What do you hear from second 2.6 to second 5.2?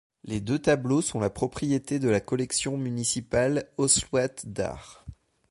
municipale osloîte d'art.